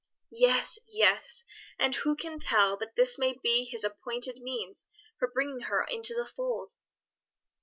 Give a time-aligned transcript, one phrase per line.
[0.31, 1.43] '""Yes, yes;
[1.77, 4.87] and who can tell but this may be His appointed means
[5.19, 6.73] for bringing her into the fold!"